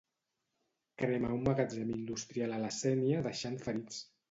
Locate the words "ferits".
3.71-4.05